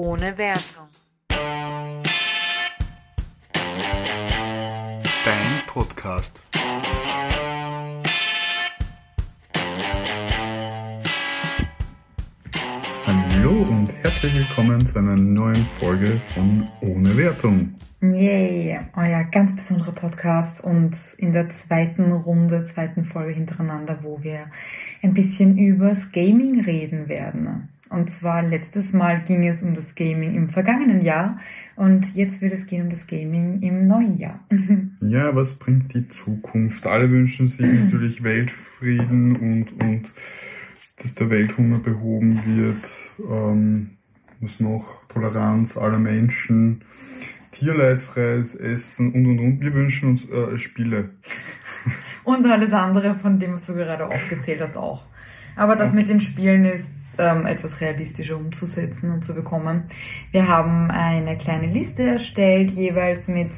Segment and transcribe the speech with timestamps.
[0.00, 0.88] ohne Wertung.
[5.26, 6.42] Dein Podcast.
[13.04, 17.74] Hallo und herzlich willkommen zu einer neuen Folge von Ohne Wertung.
[18.00, 24.46] Yay, euer ganz besonderer Podcast und in der zweiten Runde, zweiten Folge hintereinander, wo wir
[25.02, 27.68] ein bisschen übers Gaming reden werden.
[27.90, 31.40] Und zwar letztes Mal ging es um das Gaming im vergangenen Jahr
[31.74, 34.40] und jetzt wird es gehen um das Gaming im neuen Jahr.
[35.02, 36.86] Ja, was bringt die Zukunft?
[36.86, 40.12] Alle wünschen sich natürlich Weltfrieden und, und
[40.98, 42.84] dass der Welthunger behoben wird.
[43.28, 43.90] Ähm,
[44.40, 45.06] was noch?
[45.08, 46.84] Toleranz aller Menschen,
[47.50, 49.60] tierleidfreies Essen und und und.
[49.60, 51.10] Wir wünschen uns äh, Spiele.
[52.24, 55.06] Und alles andere von dem, was du gerade aufgezählt hast, auch.
[55.56, 59.84] Aber das mit den Spielen ist ähm, etwas realistischer umzusetzen und zu bekommen.
[60.32, 63.50] Wir haben eine kleine Liste erstellt, jeweils mit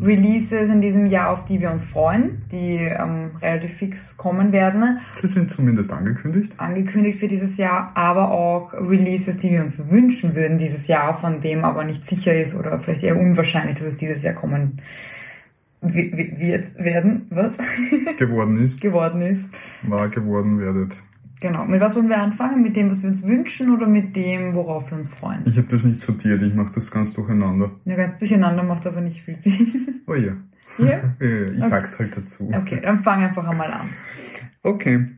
[0.00, 4.98] Releases in diesem Jahr, auf die wir uns freuen, die ähm, relativ fix kommen werden.
[5.22, 6.52] Sie sind zumindest angekündigt.
[6.56, 11.40] Angekündigt für dieses Jahr, aber auch Releases, die wir uns wünschen würden dieses Jahr, von
[11.40, 14.80] dem aber nicht sicher ist oder vielleicht eher unwahrscheinlich, dass es dieses Jahr kommen
[15.80, 17.56] wi- wi- wird werden, was?
[18.18, 18.80] Geworden ist.
[18.80, 19.48] geworden ist.
[19.88, 20.92] War geworden werdet.
[21.40, 21.64] Genau.
[21.64, 22.62] Mit was wollen wir anfangen?
[22.62, 25.42] Mit dem, was wir uns wünschen oder mit dem, worauf wir uns freuen?
[25.46, 27.72] Ich habe das nicht sortiert, ich mache das ganz durcheinander.
[27.84, 30.02] Ja, ganz durcheinander macht aber nicht viel Sinn.
[30.06, 30.32] Oh ja.
[30.78, 31.00] Ja?
[31.20, 32.50] Ich sag's halt dazu.
[32.52, 33.90] Okay, dann fang einfach einmal an.
[34.62, 35.08] Okay.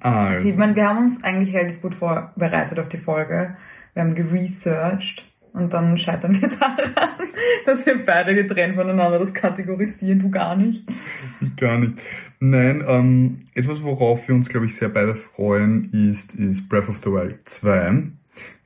[0.00, 0.42] Also.
[0.42, 3.56] Sieht man, wir haben uns eigentlich relativ gut vorbereitet auf die Folge.
[3.94, 5.24] Wir haben geresearched
[5.56, 7.08] und dann scheitern wir daran,
[7.64, 10.86] dass wir beide getrennt voneinander das kategorisieren, du gar nicht.
[11.40, 11.94] Ich gar nicht.
[12.38, 16.98] Nein, ähm, etwas, worauf wir uns, glaube ich, sehr beide freuen, ist, ist Breath of
[16.98, 18.02] the Wild 2,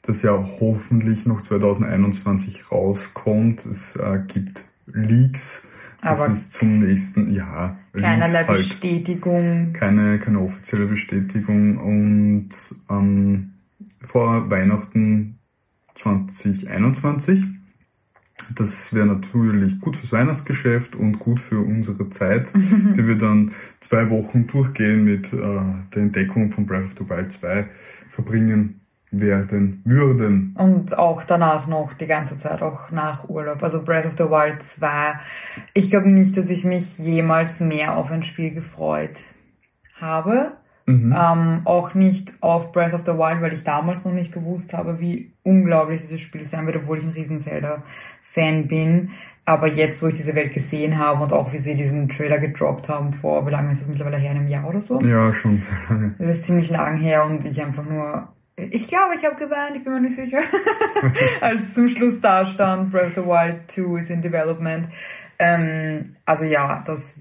[0.02, 3.64] das ja hoffentlich noch 2021 rauskommt.
[3.66, 5.62] Es äh, gibt Leaks.
[6.02, 8.58] Das Aber ist zum nächsten, ja, Keinerlei halt.
[8.58, 9.74] Bestätigung.
[9.74, 12.50] Keine, keine offizielle Bestätigung und
[12.88, 13.52] ähm,
[14.00, 15.39] vor Weihnachten
[16.02, 17.44] 2021.
[18.54, 24.10] Das wäre natürlich gut fürs Weihnachtsgeschäft und gut für unsere Zeit, die wir dann zwei
[24.10, 25.38] Wochen durchgehen mit äh,
[25.94, 27.68] der Entdeckung von Breath of the Wild 2
[28.08, 28.80] verbringen
[29.12, 30.54] werden würden.
[30.56, 33.62] Und auch danach noch die ganze Zeit, auch nach Urlaub.
[33.62, 35.14] Also Breath of the Wild 2.
[35.74, 39.20] Ich glaube nicht, dass ich mich jemals mehr auf ein Spiel gefreut
[40.00, 40.52] habe.
[40.86, 41.14] Mhm.
[41.16, 45.00] Ähm, auch nicht auf Breath of the Wild, weil ich damals noch nicht gewusst habe,
[45.00, 49.10] wie unglaublich dieses Spiel sein wird, obwohl ich ein riesen Zelda-Fan bin.
[49.44, 52.88] Aber jetzt, wo ich diese Welt gesehen habe und auch wie sie diesen Trailer gedroppt
[52.88, 55.00] haben vor, wie lange ist das mittlerweile her, einem Jahr oder so?
[55.00, 56.14] Ja, schon sehr lange.
[56.18, 59.82] Das ist ziemlich lang her und ich einfach nur, ich glaube, ich habe geweint, ich
[59.82, 60.38] bin mir nicht sicher.
[61.40, 64.88] Als zum Schluss da stand, Breath of the Wild 2 is in development.
[65.38, 67.18] Ähm, also ja, das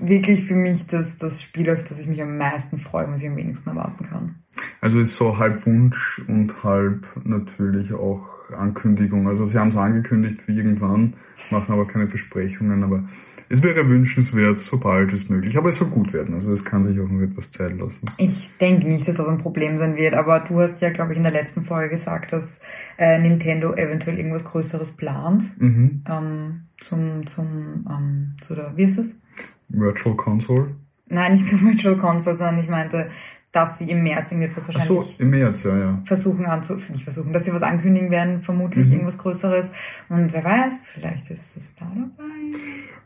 [0.00, 3.28] wirklich für mich das, das Spiel, auf das ich mich am meisten freue, was ich
[3.28, 4.36] am wenigsten erwarten kann.
[4.80, 9.28] Also ist so halb Wunsch und halb natürlich auch Ankündigung.
[9.28, 11.14] Also sie haben es angekündigt für irgendwann,
[11.50, 13.04] machen aber keine Versprechungen, aber
[13.50, 15.56] es wäre wünschenswert, sobald es möglich.
[15.56, 18.04] Aber es soll gut werden, also es kann sich auch noch etwas Zeit lassen.
[18.18, 21.16] Ich denke nicht, dass das ein Problem sein wird, aber du hast ja, glaube ich,
[21.16, 22.60] in der letzten Folge gesagt, dass
[22.98, 26.04] äh, Nintendo eventuell irgendwas Größeres plant Mhm.
[26.08, 29.20] ähm, zum, zum, ähm, zu der, wie ist es?
[29.68, 30.74] Virtual Console.
[31.08, 33.10] Nein, nicht zum Virtual Console, sondern ich meinte,
[33.52, 36.02] dass sie im März irgendwie etwas Ach wahrscheinlich so, im März, ja, ja.
[36.04, 38.92] versuchen anzu, nicht versuchen, dass sie was ankündigen werden, vermutlich Mhm.
[38.92, 39.72] irgendwas Größeres.
[40.10, 42.58] Und wer weiß, vielleicht ist es da dabei.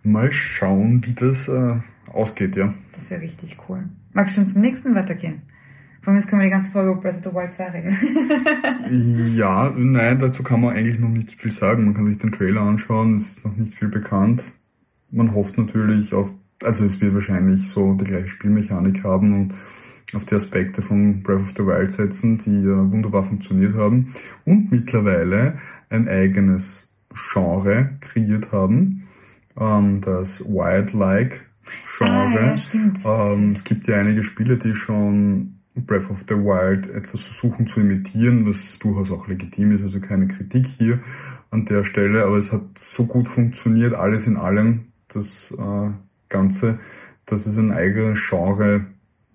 [0.03, 1.77] Mal schauen, wie das äh,
[2.13, 2.75] ausgeht, ja.
[2.93, 3.85] Das wäre richtig cool.
[4.15, 5.43] Magst du schon zum nächsten weitergehen?
[6.01, 7.97] Vor allem jetzt können wir die ganze Folge über Breath of the Wild 2 reden.
[9.37, 11.85] Ja, nein, dazu kann man eigentlich noch nicht viel sagen.
[11.85, 14.43] Man kann sich den Trailer anschauen, es ist noch nicht viel bekannt.
[15.11, 16.33] Man hofft natürlich auf,
[16.65, 19.55] also es wird wahrscheinlich so die gleiche Spielmechanik haben und
[20.15, 24.15] auf die Aspekte von Breath of the Wild setzen, die ja wunderbar funktioniert haben
[24.45, 25.59] und mittlerweile
[25.89, 26.89] ein eigenes
[27.33, 29.09] Genre kreiert haben,
[29.59, 31.41] ähm, das Wildlike
[31.97, 32.11] Genre.
[32.11, 32.99] Ah, ja, stimmt.
[33.05, 37.81] Ähm, es gibt ja einige Spiele, die schon Breath of the Wild etwas versuchen zu
[37.81, 41.01] imitieren, was durchaus auch legitim ist, also keine Kritik hier
[41.51, 45.91] an der Stelle, aber es hat so gut funktioniert, alles in allem, das äh,
[46.33, 46.81] Ganze,
[47.27, 48.87] dass es ein eigenes Genre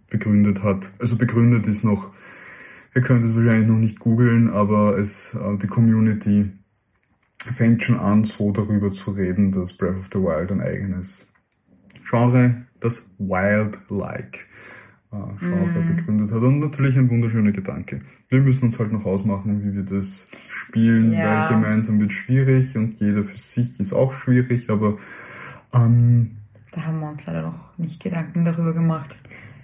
[0.10, 0.92] begründet hat.
[1.00, 2.14] Also begründet ist noch,
[2.96, 6.52] ihr könnt es wahrscheinlich noch nicht googeln, aber es, äh, die Community
[7.54, 11.28] fängt schon an, so darüber zu reden, dass Breath of the Wild ein eigenes
[12.10, 14.40] Genre, das Wildlike
[15.12, 15.96] äh, Schaufer mm.
[15.96, 16.42] begründet hat.
[16.42, 18.02] Und natürlich ein wunderschöner Gedanke.
[18.30, 21.50] Wir müssen uns halt noch ausmachen, wie wir das spielen, ja.
[21.50, 24.98] weil gemeinsam wird schwierig und jeder für sich ist auch schwierig, aber
[25.74, 26.38] ähm,
[26.78, 29.18] da haben wir uns leider noch nicht Gedanken darüber gemacht.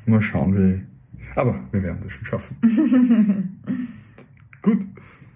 [0.06, 0.82] Mal schauen, wie.
[1.36, 3.60] Aber wir werden das schon schaffen.
[4.62, 4.80] Gut.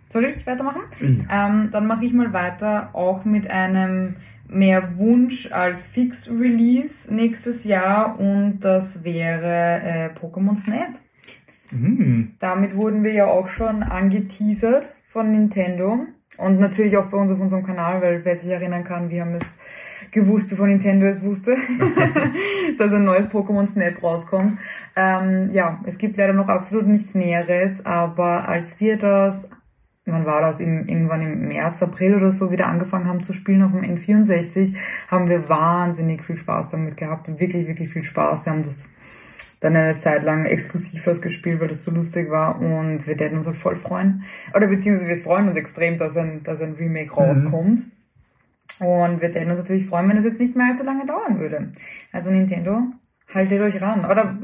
[0.09, 0.81] Soll ich weitermachen?
[0.99, 1.47] Ja.
[1.47, 4.15] Ähm, dann mache ich mal weiter, auch mit einem
[4.49, 10.95] mehr Wunsch als Fix-Release nächstes Jahr und das wäre äh, Pokémon Snap.
[11.71, 12.35] Mhm.
[12.39, 16.05] Damit wurden wir ja auch schon angeteasert von Nintendo
[16.37, 19.35] und natürlich auch bei uns auf unserem Kanal, weil wer sich erinnern kann, wir haben
[19.35, 19.57] es
[20.11, 21.55] gewusst, bevor Nintendo es wusste,
[22.77, 24.59] dass ein neues Pokémon Snap rauskommt.
[24.95, 29.49] Ähm, ja, es gibt leider noch absolut nichts Näheres, aber als wir das
[30.07, 33.61] wann war das, im, irgendwann im März, April oder so wieder angefangen haben zu spielen
[33.61, 34.75] auf dem N64,
[35.09, 37.27] haben wir wahnsinnig viel Spaß damit gehabt.
[37.27, 38.45] Wirklich, wirklich viel Spaß.
[38.45, 38.89] Wir haben das
[39.59, 43.47] dann eine Zeit lang exklusiv ausgespielt, weil das so lustig war und wir werden uns
[43.47, 44.23] halt voll freuen.
[44.55, 47.17] Oder beziehungsweise wir freuen uns extrem, dass ein, dass ein Remake mhm.
[48.79, 51.71] Und wir werden uns natürlich freuen, wenn es jetzt nicht mehr allzu lange dauern würde.
[52.11, 52.83] Also Nintendo,
[53.33, 54.05] haltet euch ran.
[54.05, 54.37] Oder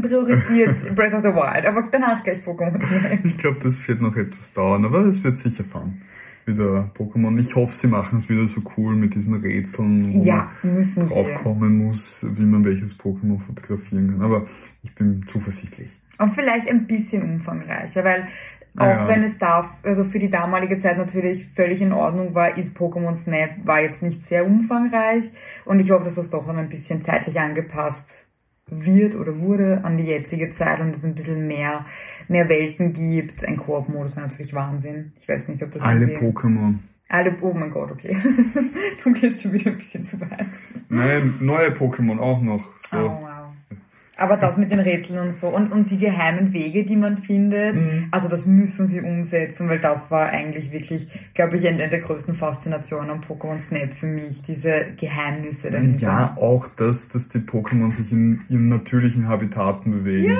[0.00, 3.24] priorisiert Breath of the Wild, aber danach gleich Pokémon.
[3.24, 6.02] ich glaube, das wird noch etwas dauern, aber es wird sicher fahren.
[6.46, 7.38] Wieder Pokémon.
[7.40, 11.86] Ich hoffe, sie machen es wieder so cool mit diesen Rätseln, wo ja, man draufkommen
[11.86, 14.22] muss, wie man welches Pokémon fotografieren kann.
[14.22, 14.44] Aber
[14.82, 15.90] ich bin zuversichtlich.
[16.18, 18.28] Und vielleicht ein bisschen umfangreicher, weil
[18.76, 19.08] auch ja.
[19.08, 23.14] wenn es da, also für die damalige Zeit natürlich völlig in Ordnung war, ist Pokémon
[23.14, 25.30] Snap war jetzt nicht sehr umfangreich
[25.64, 28.26] und ich hoffe, dass das doch noch ein bisschen zeitlich angepasst
[28.66, 31.86] wird oder wurde an die jetzige Zeit und es ein bisschen mehr,
[32.28, 33.44] mehr Welten gibt.
[33.44, 35.12] Ein Koop-Modus wäre natürlich Wahnsinn.
[35.18, 36.78] Ich weiß nicht, ob das Alle Pokémon.
[37.08, 38.16] Alle, oh mein Gott, okay.
[39.04, 40.48] du gehst schon wieder ein bisschen zu weit.
[40.88, 42.64] Nein, neue Pokémon auch noch.
[42.90, 42.96] So.
[42.96, 43.33] Oh, wow.
[44.16, 47.74] Aber das mit den Rätseln und so und, und die geheimen Wege, die man findet,
[47.74, 48.08] mhm.
[48.12, 52.34] also das müssen sie umsetzen, weil das war eigentlich wirklich, glaube ich, eine der größten
[52.34, 56.00] Faszinationen am Pokémon Snap für mich, diese Geheimnisse dahinter.
[56.00, 60.32] Ja, auch das, dass die Pokémon sich in ihren natürlichen Habitaten bewegen.
[60.32, 60.38] Ja,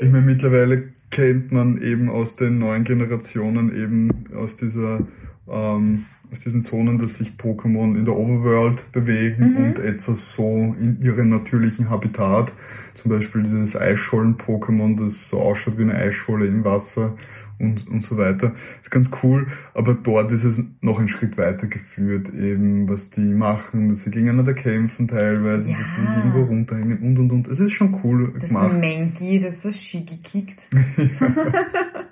[0.00, 5.00] ich meine, mittlerweile kennt man eben aus den neuen Generationen eben aus dieser
[5.48, 9.56] ähm, aus diesen Zonen, dass sich Pokémon in der Overworld bewegen mhm.
[9.56, 12.52] und etwas so in ihrem natürlichen Habitat.
[12.96, 17.16] Zum Beispiel dieses Eisschollen-Pokémon, das so ausschaut wie eine Eisscholle im Wasser
[17.60, 18.50] und, und so weiter.
[18.50, 23.10] Das ist ganz cool, aber dort ist es noch einen Schritt weiter geführt, eben was
[23.10, 25.78] die machen, dass sie gegeneinander kämpfen teilweise, ja.
[25.78, 27.48] dass sie irgendwo runterhängen und und und.
[27.48, 28.72] Es ist schon cool das gemacht.
[28.72, 30.68] Das Menki, das so Shigi kickt.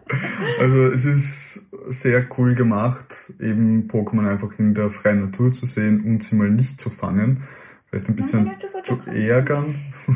[0.59, 6.03] also es ist sehr cool gemacht, eben Pokémon einfach in der freien Natur zu sehen
[6.05, 7.45] und sie mal nicht zu fangen.
[7.87, 8.51] Vielleicht ein bisschen
[8.85, 9.75] zu ärgern.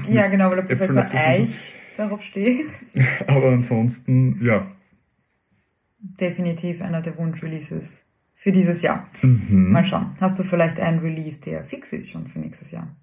[0.08, 2.70] Ja, genau, weil der Professor Eich darauf steht.
[3.26, 4.66] Aber ansonsten, ja,
[5.98, 8.04] definitiv einer der Wunsch-Releases
[8.34, 9.08] für dieses Jahr.
[9.22, 9.72] Mhm.
[9.72, 10.14] Mal schauen.
[10.20, 12.94] Hast du vielleicht einen Release, der fix ist schon für nächstes Jahr?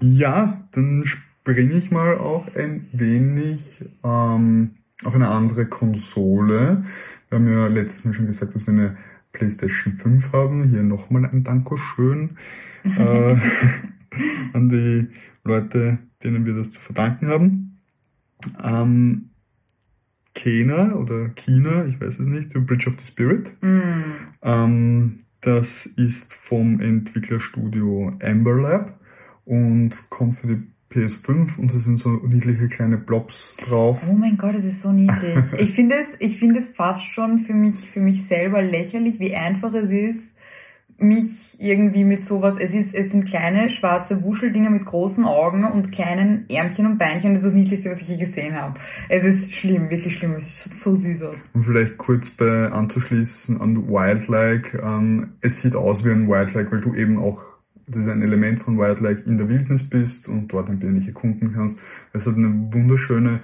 [0.00, 6.84] Ja, dann springe ich mal auch ein wenig ähm, auf eine andere Konsole.
[7.28, 8.96] Wir haben ja letztes Mal schon gesagt, dass wir eine
[9.32, 10.68] PlayStation 5 haben.
[10.70, 12.36] Hier nochmal ein Dankeschön
[12.84, 13.36] äh,
[14.52, 15.08] an die
[15.44, 17.80] Leute, denen wir das zu verdanken haben.
[18.62, 19.30] Ähm,
[20.34, 23.50] Kena oder China, ich weiß es nicht, The Bridge of the Spirit.
[23.60, 23.80] Mm.
[24.42, 29.00] Ähm, das ist vom Entwicklerstudio Amber Lab
[29.44, 34.00] und kommt für die PS5 und da sind so niedliche kleine Blobs drauf.
[34.08, 35.52] Oh mein Gott, das ist so niedlich.
[35.58, 39.34] ich finde es, ich finde es fast schon für mich, für mich selber lächerlich, wie
[39.34, 40.34] einfach es ist,
[40.98, 45.92] mich irgendwie mit sowas, es ist, es sind kleine schwarze Wuscheldinger mit großen Augen und
[45.92, 47.34] kleinen Ärmchen und Beinchen.
[47.34, 48.78] Das ist das Niedlichste, was ich je gesehen habe.
[49.08, 50.34] Es ist schlimm, wirklich schlimm.
[50.34, 51.50] Es sieht so süß aus.
[51.54, 54.78] Und vielleicht kurz bei anzuschließen an Wildlike.
[54.78, 57.44] Ähm, es sieht aus wie ein Wildlike, weil du eben auch,
[57.88, 61.52] das ist ein Element von Wildlike, in der Wildnis bist und dort ein wenig erkunden
[61.54, 61.76] kannst.
[62.12, 63.40] Es hat eine wunderschöne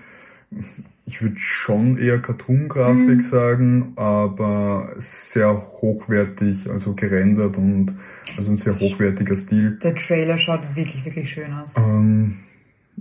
[1.06, 3.20] ich würde schon eher Cartoon-Grafik mhm.
[3.20, 7.98] sagen, aber sehr hochwertig, also gerendert und
[8.36, 9.78] also ein sehr hochwertiger Stil.
[9.82, 11.74] Der Trailer schaut wirklich, wirklich schön aus.
[11.76, 12.36] Ähm,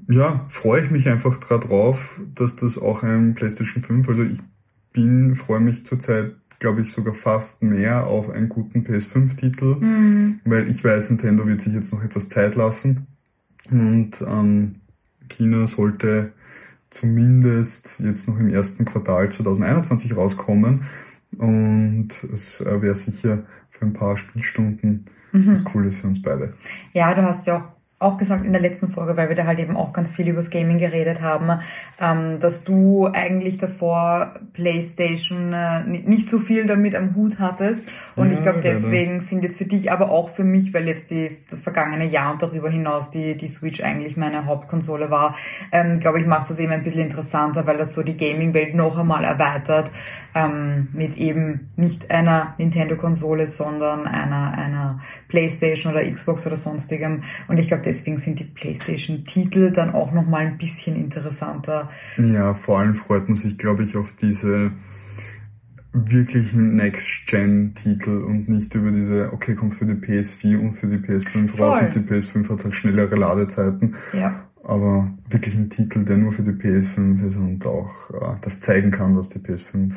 [0.09, 4.39] ja, freue ich mich einfach drauf, dass das auch ein PlayStation 5, also ich
[4.91, 10.39] bin, freue mich zurzeit, glaube ich, sogar fast mehr auf einen guten PS5-Titel, mhm.
[10.45, 13.05] weil ich weiß, Nintendo wird sich jetzt noch etwas Zeit lassen
[13.69, 14.75] und ähm,
[15.27, 16.31] China sollte
[16.89, 20.85] zumindest jetzt noch im ersten Quartal 2021 rauskommen.
[21.37, 25.51] Und es äh, wäre sicher für ein paar Spielstunden mhm.
[25.51, 26.53] was Cooles für uns beide.
[26.93, 27.67] Ja, du hast ja auch
[28.03, 30.49] auch gesagt in der letzten Folge, weil wir da halt eben auch ganz viel übers
[30.49, 31.61] Gaming geredet haben,
[31.99, 37.87] ähm, dass du eigentlich davor PlayStation äh, nicht so viel damit am Hut hattest.
[38.15, 41.11] Und ja, ich glaube, deswegen sind jetzt für dich, aber auch für mich, weil jetzt
[41.11, 45.35] die, das vergangene Jahr und darüber hinaus die, die Switch eigentlich meine Hauptkonsole war,
[45.71, 48.97] ähm, glaube ich, macht das eben ein bisschen interessanter, weil das so die Gaming-Welt noch
[48.97, 49.91] einmal erweitert
[50.35, 57.23] ähm, mit eben nicht einer Nintendo-Konsole, sondern einer, einer PlayStation oder Xbox oder sonstigem.
[57.47, 61.89] Und ich glaube, deswegen sind die PlayStation-Titel dann auch nochmal ein bisschen interessanter.
[62.17, 64.71] Ja, vor allem freut man sich, glaube ich, auf diese
[65.93, 71.57] wirklichen Next-Gen-Titel und nicht über diese, okay, kommt für die PS4 und für die PS5
[71.59, 73.95] raus und die PS5 hat halt schnellere Ladezeiten.
[74.11, 74.47] Ja.
[74.63, 78.91] Aber wirklich ein Titel, der nur für die PS5 ist und auch äh, das zeigen
[78.91, 79.93] kann, was die PS5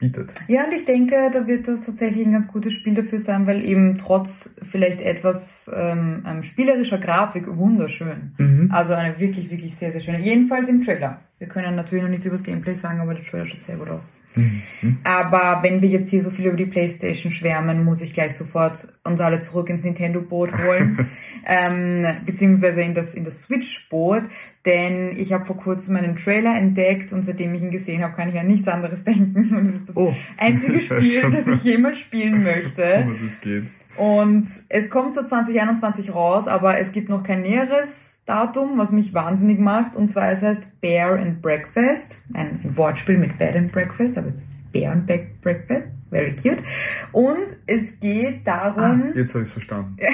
[0.00, 0.32] bietet.
[0.48, 3.64] Ja, und ich denke, da wird das tatsächlich ein ganz gutes Spiel dafür sein, weil
[3.64, 8.34] eben trotz vielleicht etwas ähm, spielerischer Grafik wunderschön.
[8.38, 8.70] Mhm.
[8.72, 10.18] Also eine wirklich, wirklich sehr, sehr schöne.
[10.20, 11.20] Jedenfalls im Trailer.
[11.38, 13.88] Wir können natürlich noch nichts über das Gameplay sagen, aber der Trailer schaut sehr gut
[13.88, 14.10] aus.
[14.36, 14.98] Mhm.
[15.04, 18.76] Aber wenn wir jetzt hier so viel über die Playstation schwärmen, muss ich gleich sofort
[19.04, 21.08] uns alle zurück ins Nintendo-Boot holen,
[21.46, 24.24] ähm, beziehungsweise in das, in das Switch-Boot,
[24.64, 28.28] denn ich habe vor kurzem einen Trailer entdeckt und seitdem ich ihn gesehen habe, kann
[28.28, 30.14] ich an nichts anderes denken und das ist das oh.
[30.36, 33.02] einzige Spiel, das ich jemals spielen möchte.
[33.04, 33.66] Um was es geht.
[33.96, 39.12] Und es kommt so 2021 raus, aber es gibt noch kein näheres Datum, was mich
[39.12, 39.96] wahnsinnig macht.
[39.96, 42.22] Und zwar es heißt Bear and Breakfast.
[42.32, 45.06] Ein Wortspiel mit Bed and Breakfast, aber es ist Bear and
[45.40, 45.90] Breakfast.
[46.10, 46.62] Very cute.
[47.12, 49.10] Und es geht darum.
[49.12, 49.96] Ah, jetzt habe ich verstanden.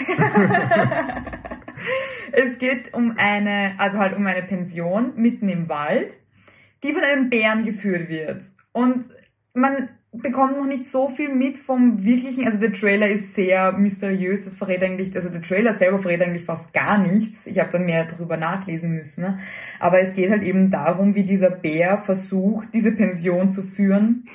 [2.32, 6.16] es geht um eine, also halt um eine Pension mitten im Wald,
[6.82, 8.44] die von einem Bären geführt wird.
[8.72, 9.04] Und
[9.54, 9.88] man
[10.22, 14.56] bekommt noch nicht so viel mit vom wirklichen, also der Trailer ist sehr mysteriös, das
[14.56, 17.46] verrät eigentlich, also der Trailer selber verrät eigentlich fast gar nichts.
[17.46, 19.22] Ich habe dann mehr darüber nachlesen müssen.
[19.22, 19.38] Ne?
[19.80, 24.26] Aber es geht halt eben darum, wie dieser Bär versucht, diese Pension zu führen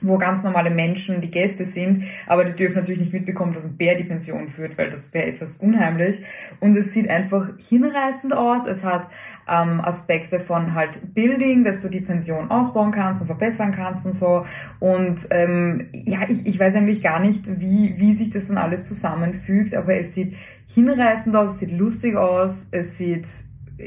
[0.00, 3.76] wo ganz normale Menschen die Gäste sind, aber die dürfen natürlich nicht mitbekommen, dass ein
[3.76, 6.22] Bär die Pension führt, weil das wäre etwas unheimlich.
[6.60, 8.66] Und es sieht einfach hinreißend aus.
[8.66, 9.08] Es hat
[9.48, 14.14] ähm, Aspekte von halt Building, dass du die Pension ausbauen kannst und verbessern kannst und
[14.14, 14.44] so.
[14.78, 18.88] Und ähm, ja, ich, ich weiß eigentlich gar nicht, wie, wie sich das dann alles
[18.88, 20.34] zusammenfügt, aber es sieht
[20.66, 23.26] hinreißend aus, es sieht lustig aus, es sieht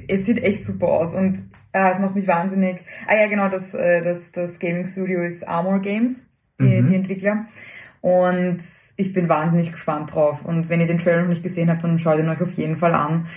[0.07, 1.43] es sieht echt super aus und
[1.73, 2.81] Ah, es macht mich wahnsinnig.
[3.07, 6.29] Ah ja, genau, das, äh, das, das Gaming Studio ist Armor Games,
[6.61, 6.87] die, mhm.
[6.87, 7.47] die Entwickler.
[8.01, 8.61] Und
[8.95, 10.45] ich bin wahnsinnig gespannt drauf.
[10.45, 12.77] Und wenn ihr den Trailer noch nicht gesehen habt, dann schaut ihn euch auf jeden
[12.77, 13.27] Fall an.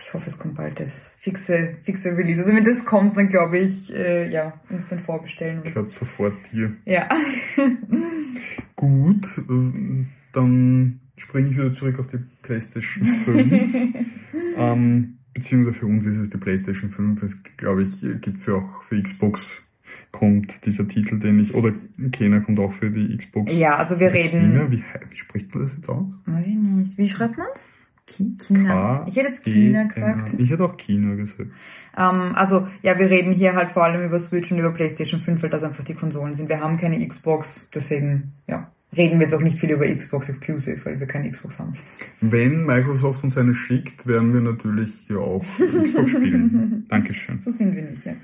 [0.00, 2.38] Ich hoffe, es kommt bald das fixe, fixe Release.
[2.38, 5.60] Also wenn das kommt, dann glaube ich, äh, ja, instant vorbestellen.
[5.64, 6.76] Ich glaube sofort dir.
[6.86, 7.08] Ja.
[8.76, 14.06] Gut, äh, dann springe ich wieder zurück auf die PlayStation 5.
[14.56, 17.22] ähm, beziehungsweise für uns ist es die PlayStation 5.
[17.22, 19.62] Es glaube ich, gibt für auch für Xbox
[20.10, 21.72] kommt dieser Titel, den ich, oder
[22.10, 23.52] Kena kommt auch für die Xbox.
[23.52, 24.40] Ja, also wir reden.
[24.40, 26.06] China, wie, wie spricht man das jetzt aus?
[26.24, 26.98] Weiß ich nicht.
[26.98, 27.72] Wie schreibt man's?
[28.06, 29.04] China.
[29.08, 30.34] Ich hätte jetzt China gesagt.
[30.38, 31.50] Ich hätte auch China gesagt.
[31.98, 35.42] Ähm, also, ja, wir reden hier halt vor allem über Switch und über PlayStation 5,
[35.42, 36.48] weil das einfach die Konsolen sind.
[36.48, 40.84] Wir haben keine Xbox, deswegen, ja reden wir jetzt auch nicht viel über Xbox Exclusive,
[40.84, 41.74] weil wir keine Xbox haben.
[42.20, 46.86] Wenn Microsoft uns eine schickt, werden wir natürlich hier auch Xbox spielen.
[46.88, 47.40] Dankeschön.
[47.40, 48.14] So sind wir nicht, ja.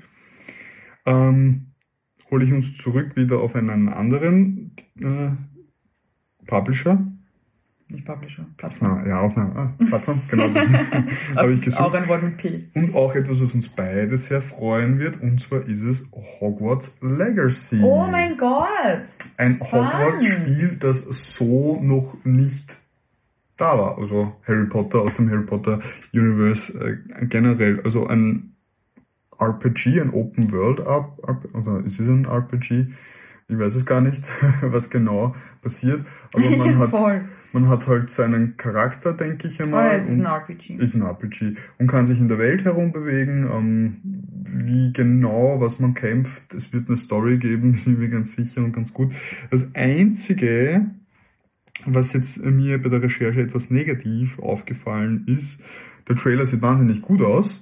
[1.05, 1.73] Ähm,
[2.31, 5.31] hole ich uns zurück wieder auf einen anderen äh,
[6.47, 7.12] Publisher.
[7.89, 8.91] Nicht Publisher, Plattform.
[8.91, 10.43] Ah, ja, auf einer ah, Plattform, genau.
[11.35, 11.81] habe ich gesucht.
[11.81, 12.69] Auch ein Wort mit P.
[12.73, 17.81] Und auch etwas, was uns beide sehr freuen wird, und zwar ist es Hogwarts Legacy.
[17.83, 19.07] Oh mein Gott!
[19.37, 21.03] Ein Hogwarts-Spiel, das
[21.35, 22.81] so noch nicht
[23.57, 23.97] da war.
[23.97, 25.79] Also Harry Potter aus dem Harry Potter
[26.13, 27.81] Universe äh, generell.
[27.83, 28.55] Also ein
[29.39, 32.87] RPG, ein Open World, also ist es ein RPG?
[33.49, 34.23] Ich weiß es gar nicht,
[34.61, 36.05] was genau passiert.
[36.33, 39.91] Aber man hat, Voll man hat halt seinen Charakter, denke ich einmal.
[39.91, 40.75] Oh, es ist ein RPG.
[40.75, 41.55] Ist ein RPG.
[41.77, 43.47] Und kann sich in der Welt herumbewegen.
[43.49, 43.97] Ähm,
[44.45, 46.53] wie genau, was man kämpft.
[46.53, 49.13] Es wird eine Story geben, bin mir ganz sicher und ganz gut.
[49.51, 50.87] Das Einzige,
[51.85, 55.61] was jetzt mir bei der Recherche etwas negativ aufgefallen ist,
[56.09, 57.55] der Trailer sieht wahnsinnig gut aus.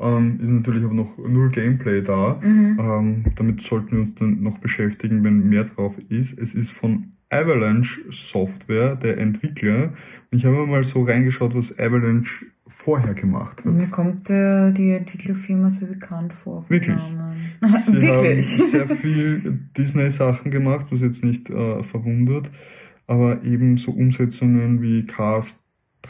[0.00, 2.40] Ähm, ist natürlich aber noch null Gameplay da.
[2.42, 2.78] Mhm.
[2.80, 6.38] Ähm, damit sollten wir uns dann noch beschäftigen, wenn mehr drauf ist.
[6.38, 9.92] Es ist von Avalanche Software, der Entwickler.
[10.30, 13.66] Und ich habe mal so reingeschaut, was Avalanche vorher gemacht hat.
[13.66, 16.64] Mir kommt äh, die Entwicklerfirma sehr bekannt vor.
[16.68, 16.98] Wirklich?
[16.98, 18.58] Sie Wirklich?
[18.58, 22.50] haben sehr viel Disney-Sachen gemacht, was jetzt nicht äh, verwundert,
[23.06, 25.60] aber eben so Umsetzungen wie Cast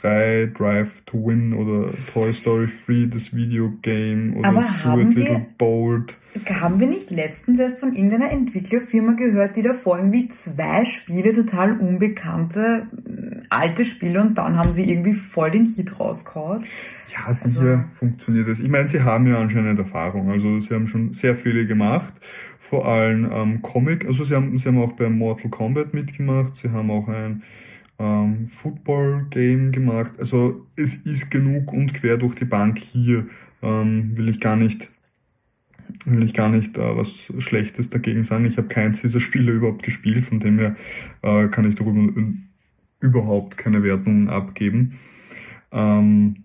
[0.02, 6.16] 3 Drive to Win oder Toy Story 3 das Videogame oder Aber Stuart Little Bold.
[6.48, 11.78] Haben wir nicht letztens erst von irgendeiner Entwicklerfirma gehört, die davor irgendwie zwei Spiele, total
[11.78, 16.64] unbekannte, äh, alte Spiele und dann haben sie irgendwie voll den Hit rausgehauen?
[17.12, 18.60] Ja, sicher Also- funktioniert das.
[18.60, 20.30] Ich meine, sie haben ja anscheinend Erfahrung.
[20.30, 22.14] Also sie haben schon sehr viele gemacht.
[22.60, 24.06] Vor allem ähm, Comic.
[24.06, 26.54] Also sie haben, sie haben auch bei Mortal Kombat mitgemacht.
[26.54, 27.42] Sie haben auch ein
[28.00, 30.12] ähm, Football-Game gemacht.
[30.18, 33.26] Also es ist genug und quer durch die Bank hier.
[33.62, 34.90] Ähm, will ich gar nicht
[36.04, 38.46] will ich gar nicht äh, was Schlechtes dagegen sagen.
[38.46, 40.76] Ich habe keins dieser Spiele überhaupt gespielt, von dem her
[41.22, 42.12] äh, kann ich darüber
[43.00, 44.98] überhaupt keine Wertung abgeben.
[45.72, 46.44] Ähm,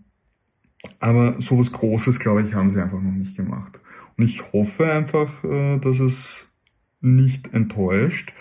[1.00, 3.80] aber sowas Großes, glaube ich, haben sie einfach noch nicht gemacht.
[4.18, 6.48] Und ich hoffe einfach, äh, dass es
[7.02, 8.34] nicht enttäuscht,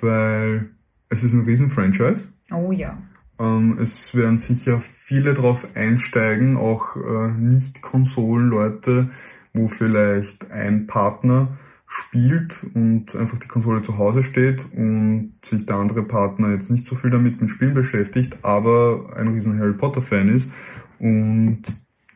[0.00, 0.70] weil
[1.08, 2.28] es ist ein Riesen-Franchise.
[2.52, 2.98] Oh ja.
[3.38, 9.10] Ähm, es werden sicher viele drauf einsteigen, auch äh, Nicht-Konsolen-Leute,
[9.52, 15.76] wo vielleicht ein Partner spielt und einfach die Konsole zu Hause steht und sich der
[15.76, 20.28] andere Partner jetzt nicht so viel damit mit Spielen beschäftigt, aber ein riesen Harry Potter-Fan
[20.28, 20.50] ist.
[20.98, 21.62] Und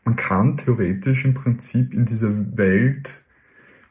[0.05, 3.09] man kann theoretisch im Prinzip in dieser Welt,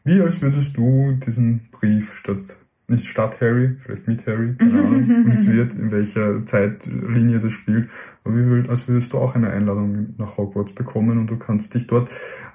[0.03, 2.57] wie als würdest du diesen Brief statt
[2.87, 7.89] nicht statt Harry, vielleicht mit Harry, wie es wird, in welcher Zeitlinie das spielt.
[8.23, 11.73] Aber wie würd, als würdest du auch eine Einladung nach Hogwarts bekommen und du kannst
[11.73, 12.09] dich dort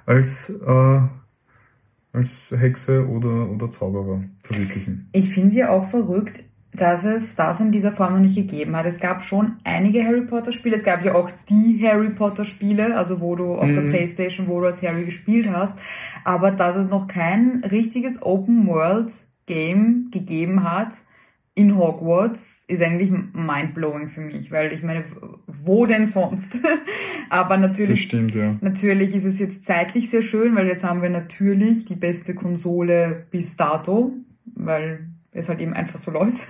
[0.05, 0.99] als, äh,
[2.13, 5.09] als Hexe oder, oder Zauberer verwirklichen.
[5.11, 6.43] Ich finde es ja auch verrückt,
[6.73, 8.85] dass es das in dieser Form noch nicht gegeben hat.
[8.85, 10.75] Es gab schon einige Harry Potter Spiele.
[10.75, 13.89] Es gab ja auch die Harry Potter Spiele, also wo du auf der Mhm.
[13.89, 15.77] Playstation, wo du als Harry gespielt hast.
[16.23, 19.11] Aber dass es noch kein richtiges Open World
[19.47, 20.93] Game gegeben hat
[21.57, 25.05] in Hogwarts, ist eigentlich mindblowing für mich, weil ich meine,
[25.47, 26.55] wo denn sonst?
[27.31, 28.55] Aber natürlich stimmt, ja.
[28.61, 33.25] Natürlich ist es jetzt zeitlich sehr schön, weil jetzt haben wir natürlich die beste Konsole
[33.31, 34.13] bis dato,
[34.53, 36.47] weil es halt eben einfach so läuft.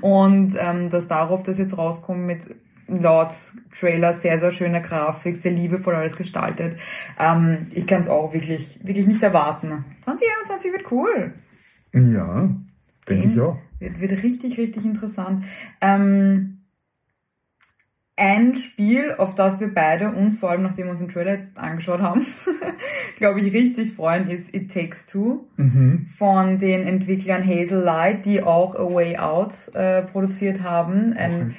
[0.00, 2.40] Und ähm, dass darauf das jetzt rauskommt mit
[2.86, 3.32] laut
[3.78, 6.78] Trailer sehr, sehr schöner Grafik, sehr liebevoll alles gestaltet.
[7.18, 9.84] Ähm, ich kann es auch wirklich, wirklich nicht erwarten.
[10.00, 11.34] 2021 wird cool.
[11.92, 12.50] Ja,
[13.08, 13.58] denke ich auch.
[13.78, 15.44] Wird, wird richtig, richtig interessant.
[15.80, 16.57] Ähm,
[18.18, 21.58] ein Spiel, auf das wir beide uns, vor allem nachdem wir uns den Trailer jetzt
[21.58, 22.26] angeschaut haben,
[23.16, 26.06] glaube ich, richtig freuen, ist It Takes Two Mhm.
[26.16, 31.14] von den Entwicklern Hazel Light, die auch A Way Out äh, produziert haben.
[31.14, 31.54] Auch Ein,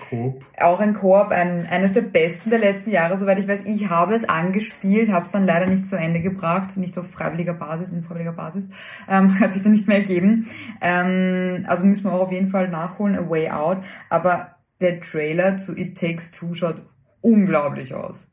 [0.59, 3.63] auch ein Koop, ein, eines der besten der letzten Jahre, soweit ich weiß.
[3.65, 7.53] Ich habe es angespielt, habe es dann leider nicht zu Ende gebracht, nicht auf freiwilliger
[7.53, 8.69] Basis, unfreiwilliger Basis.
[9.07, 10.47] Ähm, hat sich dann nicht mehr ergeben.
[10.81, 13.77] Ähm, also müssen wir auch auf jeden Fall nachholen, A Way Out.
[14.09, 16.81] Aber der Trailer zu It Takes Two schaut
[17.21, 18.27] unglaublich aus.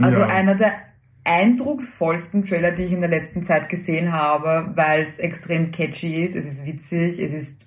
[0.00, 0.26] Also Ja.
[0.26, 0.72] einer der
[1.24, 6.34] eindrucksvollsten Trailer, die ich in der letzten Zeit gesehen habe, weil es extrem catchy ist,
[6.34, 7.64] es ist witzig, es ist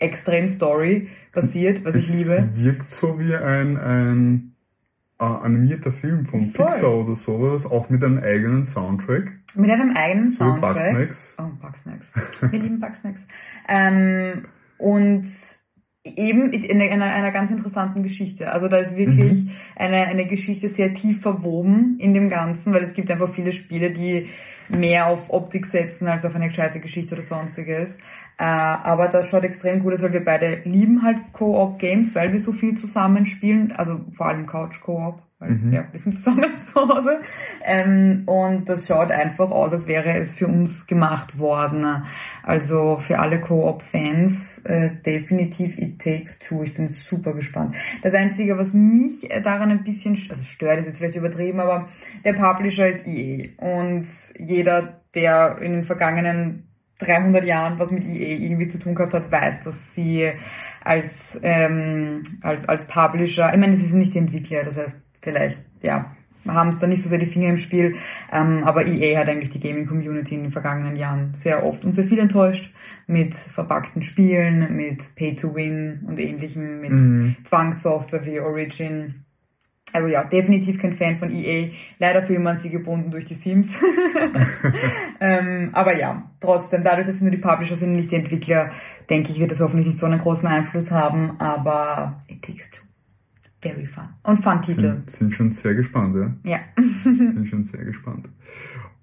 [0.00, 2.48] extrem Story basiert, was ich es liebe.
[2.54, 4.54] wirkt so wie ein, ein
[5.20, 6.66] äh, animierter Film von Voll.
[6.66, 9.30] Pixar oder sowas, auch mit einem eigenen Soundtrack.
[9.54, 10.74] Mit einem eigenen Soundtrack.
[10.74, 11.34] Bugsnax.
[11.38, 12.14] Oh, Bugsnax.
[12.50, 13.24] Wir lieben Bugsnax.
[13.68, 14.46] Ähm,
[14.78, 15.26] und
[16.16, 18.50] eben in einer, einer ganz interessanten Geschichte.
[18.52, 19.50] Also da ist wirklich Mhm.
[19.76, 23.90] eine, eine Geschichte sehr tief verwoben in dem Ganzen, weil es gibt einfach viele Spiele,
[23.90, 24.28] die
[24.68, 27.98] mehr auf Optik setzen als auf eine gescheite Geschichte oder sonstiges.
[28.38, 32.40] Äh, aber das schaut extrem gut aus, weil wir beide lieben halt Co-op-Games, weil wir
[32.40, 35.72] so viel zusammen spielen, also vor allem Couch-Co-op, weil Mhm.
[35.72, 37.20] ja, wir sind zusammen zu Hause.
[37.64, 42.04] Ähm, und das schaut einfach aus, als wäre es für uns gemacht worden.
[42.42, 46.62] Also für alle Co-op-Fans äh, definitiv It Takes Two.
[46.64, 47.76] Ich bin super gespannt.
[48.02, 51.88] Das Einzige, was mich äh, daran ein bisschen, also stört, ist jetzt vielleicht übertrieben, aber
[52.24, 53.50] der Publisher ist EA.
[53.58, 54.06] Und
[54.38, 56.64] jeder, der in den vergangenen
[56.98, 60.32] 300 Jahren was mit EA irgendwie zu tun gehabt hat, weiß, dass sie
[60.82, 65.60] als, ähm, als, als Publisher, ich meine, sie sind nicht die Entwickler, das heißt, vielleicht,
[65.82, 67.96] ja, haben es da nicht so sehr die Finger im Spiel,
[68.32, 72.04] ähm, aber EA hat eigentlich die Gaming-Community in den vergangenen Jahren sehr oft und sehr
[72.04, 72.72] viel enttäuscht
[73.06, 77.36] mit verpackten Spielen, mit Pay-to-Win und ähnlichem, mit Mhm.
[77.44, 79.24] Zwangssoftware wie Origin.
[79.92, 81.70] Also ja, definitiv kein Fan von EA.
[81.98, 83.74] Leider fühlt man sie gebunden durch die Sims.
[85.20, 88.72] ähm, aber ja, trotzdem, dadurch, dass es nur die Publisher sind nicht die Entwickler,
[89.08, 91.40] denke ich, wird das hoffentlich nicht so einen großen Einfluss haben.
[91.40, 92.87] Aber it takes two.
[93.60, 94.08] Very fun.
[94.22, 94.80] Und Fun-Titel.
[94.80, 96.50] Sind, sind schon sehr gespannt, ja.
[96.50, 96.60] Ja.
[97.04, 98.28] Bin schon sehr gespannt.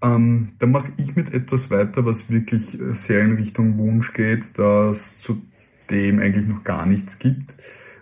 [0.02, 4.58] Ähm, dann mache ich mit etwas weiter, was wirklich äh, sehr in Richtung Wunsch geht,
[4.58, 5.42] dass zu
[5.90, 7.56] dem eigentlich noch gar nichts gibt.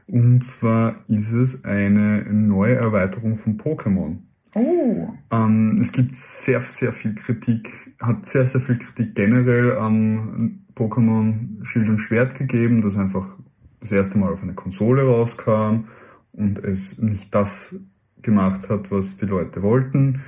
[0.06, 4.18] Und zwar ist es eine neue Erweiterung von Pokémon.
[4.54, 5.10] Oh.
[5.32, 11.64] Ähm, es gibt sehr, sehr viel Kritik, hat sehr, sehr viel Kritik generell an Pokémon
[11.66, 13.38] Schild und Schwert gegeben, das einfach
[13.80, 15.86] das erste Mal auf eine Konsole rauskam
[16.34, 17.76] und es nicht das
[18.22, 20.24] gemacht hat, was die Leute wollten,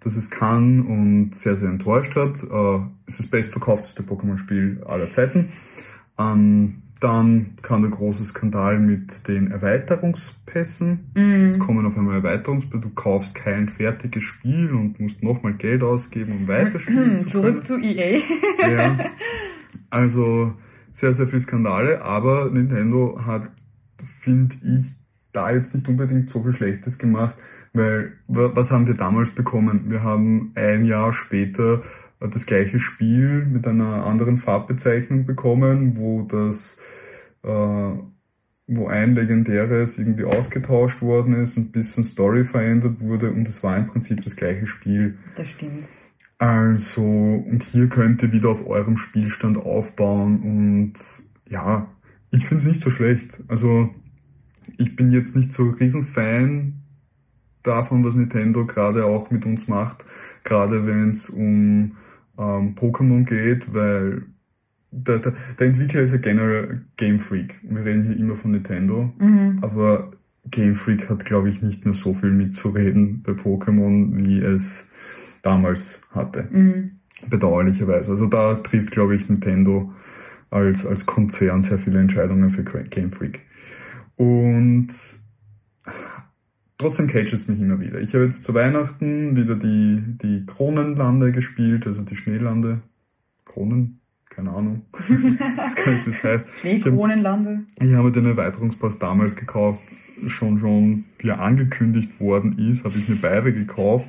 [0.00, 2.42] dass es kann und sehr, sehr enttäuscht hat.
[2.42, 5.52] Äh, es ist das bestverkaufteste Pokémon-Spiel aller Zeiten.
[6.18, 11.10] Ähm, dann kam der große Skandal mit den Erweiterungspässen.
[11.14, 11.46] Mhm.
[11.46, 12.82] Jetzt kommen auf einmal Erweiterungspässe.
[12.82, 17.62] Du kaufst kein fertiges Spiel und musst nochmal Geld ausgeben, um weiterspielen zu können.
[17.62, 18.22] Zurück zu EA.
[18.68, 19.10] Ja.
[19.90, 20.54] Also
[20.92, 23.50] sehr, sehr viele Skandale, aber Nintendo hat,
[24.20, 24.96] finde ich,
[25.36, 27.36] da jetzt nicht unbedingt so viel Schlechtes gemacht,
[27.72, 29.90] weil wa- was haben wir damals bekommen?
[29.90, 31.82] Wir haben ein Jahr später
[32.20, 36.76] äh, das gleiche Spiel mit einer anderen Farbbezeichnung bekommen, wo das
[37.44, 37.90] äh,
[38.68, 43.76] wo ein legendäres irgendwie ausgetauscht worden ist, ein bisschen Story verändert wurde und es war
[43.76, 45.18] im Prinzip das gleiche Spiel.
[45.36, 45.88] Das stimmt.
[46.38, 50.94] Also, und hier könnt ihr wieder auf eurem Spielstand aufbauen und
[51.48, 51.86] ja,
[52.30, 53.38] ich finde es nicht so schlecht.
[53.48, 53.94] Also,
[54.78, 56.74] ich bin jetzt nicht so ein Riesenfan
[57.62, 60.04] davon, was Nintendo gerade auch mit uns macht,
[60.44, 61.96] gerade wenn es um
[62.38, 64.22] ähm, Pokémon geht, weil
[64.90, 67.56] der, der, der Entwickler ist ja generell Game Freak.
[67.62, 69.58] Wir reden hier immer von Nintendo, Mhm.
[69.62, 70.12] aber
[70.50, 74.88] Game Freak hat, glaube ich, nicht mehr so viel mitzureden bei Pokémon, wie es
[75.42, 76.48] damals hatte.
[76.50, 76.92] Mhm.
[77.28, 78.10] Bedauerlicherweise.
[78.12, 79.92] Also da trifft, glaube ich, Nintendo
[80.50, 83.40] als, als Konzern sehr viele Entscheidungen für Game Freak.
[84.16, 84.88] Und
[86.78, 88.00] trotzdem catcht es mich immer wieder.
[88.00, 92.82] Ich habe jetzt zu Weihnachten wieder die, die Kronenlande gespielt, also die Schneelande.
[93.44, 94.00] Kronen?
[94.28, 94.82] Keine Ahnung.
[95.56, 96.46] das kann nicht, das heißt.
[96.60, 97.64] Schneekronenlande.
[97.80, 99.80] Ich habe den Erweiterungspass damals gekauft,
[100.26, 104.08] schon schon wie er angekündigt worden ist, habe ich mir beide gekauft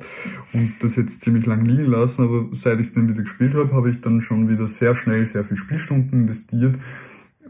[0.52, 3.72] und das jetzt ziemlich lang liegen lassen, aber seit ich es dann wieder gespielt habe,
[3.72, 6.76] habe ich dann schon wieder sehr schnell sehr viel Spielstunden investiert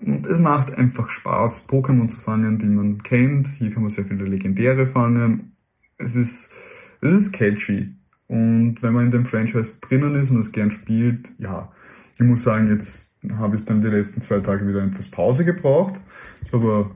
[0.04, 3.48] und es macht einfach Spaß, Pokémon zu fangen, die man kennt.
[3.48, 5.56] Hier kann man sehr viele Legendäre fangen.
[5.96, 6.52] Es ist,
[7.00, 7.94] es ist catchy.
[8.26, 11.72] Und wenn man in dem Franchise drinnen ist und es gern spielt, ja,
[12.14, 15.94] ich muss sagen, jetzt habe ich dann die letzten zwei Tage wieder etwas Pause gebraucht.
[16.52, 16.90] Aber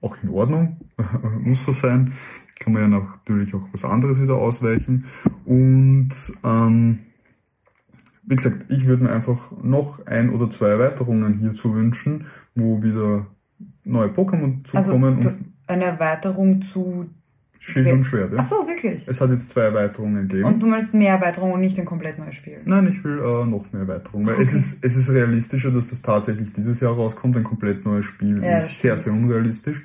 [0.00, 0.78] auch in Ordnung,
[1.40, 2.14] muss so sein.
[2.60, 5.06] Kann man ja natürlich auch was anderes wieder ausweichen.
[5.44, 6.10] Und
[6.44, 6.98] ähm,
[8.28, 13.26] wie gesagt, ich würde mir einfach noch ein oder zwei Erweiterungen hierzu wünschen, wo wieder
[13.84, 17.06] neue Pokémon Also zukommen du- und eine Erweiterung zu.
[17.60, 18.32] Schild und Schwert.
[18.32, 18.38] Ja.
[18.40, 19.06] Ach so, wirklich.
[19.08, 20.44] Es hat jetzt zwei Erweiterungen gegeben.
[20.44, 22.58] Und du möchtest mehr Erweiterungen und nicht ein komplett neues Spiel.
[22.64, 24.26] Nein, ich will äh, noch mehr Erweiterungen.
[24.28, 24.56] Weil es, Okay.
[24.58, 27.36] ist, es ist realistischer, dass das tatsächlich dieses Jahr rauskommt.
[27.36, 29.82] Ein komplett neues Spiel Ja, ist sehr, sehr unrealistisch.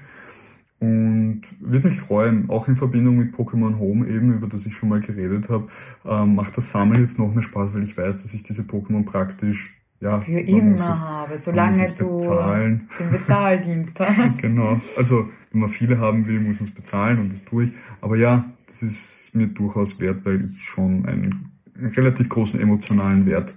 [0.84, 4.90] Und würde mich freuen, auch in Verbindung mit Pokémon Home eben, über das ich schon
[4.90, 5.70] mal geredet habe,
[6.06, 9.06] ähm, macht das Sammeln jetzt noch mehr Spaß, weil ich weiß, dass ich diese Pokémon
[9.06, 12.90] praktisch, ja, Für immer es- habe, solange du bezahlen.
[13.00, 14.42] den Bezahldienst hast.
[14.42, 14.82] Genau.
[14.98, 17.72] Also, wenn man viele haben will, muss man es bezahlen und das tue ich.
[18.02, 21.52] Aber ja, das ist mir durchaus wert, weil ich schon einen
[21.96, 23.56] relativ großen emotionalen Wert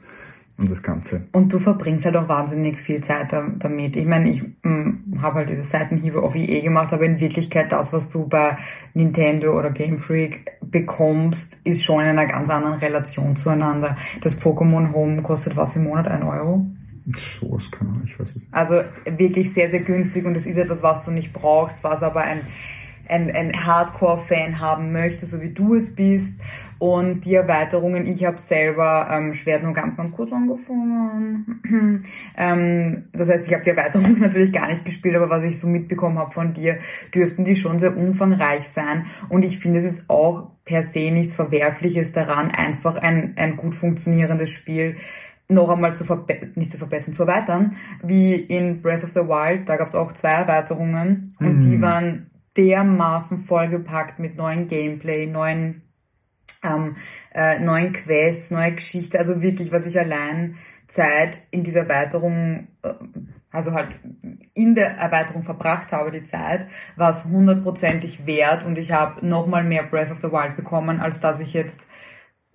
[0.59, 1.27] an das Ganze.
[1.33, 3.95] Und du verbringst halt auch wahnsinnig viel Zeit da- damit.
[3.97, 4.43] Ich meine, ich
[5.21, 8.57] habe halt diese Seitenhiebe auf EA gemacht, aber in Wirklichkeit das, was du bei
[8.95, 13.97] Nintendo oder Game Freak bekommst, ist schon in einer ganz anderen Relation zueinander.
[14.23, 16.09] Das Pokémon Home kostet was im Monat?
[16.09, 16.67] Ein Euro?
[17.15, 18.49] So was kann ich, weiß nicht.
[18.51, 22.23] Also wirklich sehr, sehr günstig und es ist etwas, was du nicht brauchst, was aber
[22.23, 22.41] ein,
[23.09, 26.39] ein, ein Hardcore-Fan haben möchte, so wie du es bist.
[26.79, 32.05] Und die Erweiterungen, ich habe selber ähm, Schwert nur ganz, ganz kurz angefangen.
[32.37, 35.67] ähm, das heißt, ich habe die Erweiterungen natürlich gar nicht gespielt, aber was ich so
[35.69, 36.79] mitbekommen habe von dir,
[37.15, 39.07] dürften die schon sehr umfangreich sein.
[39.31, 43.75] Und ich finde, es ist auch per se nichts Verwerfliches daran, einfach ein, ein gut
[43.75, 44.97] funktionierendes Spiel
[45.49, 49.69] noch einmal zu verbessern, nicht zu verbessern, zu erweitern, wie in Breath of the Wild,
[49.69, 55.83] da gab es auch zwei Erweiterungen und die waren dermaßen vollgepackt mit neuen Gameplay, neuen,
[56.63, 56.97] ähm,
[57.33, 60.57] äh, neuen Quests, neue Geschichte, also wirklich, was ich allein
[60.89, 62.95] Zeit in dieser Erweiterung, äh,
[63.51, 63.99] also halt
[64.55, 66.67] in der Erweiterung verbracht habe, die Zeit,
[66.97, 68.65] war es hundertprozentig wert.
[68.65, 71.87] Und ich habe nochmal mehr Breath of the Wild bekommen, als dass ich jetzt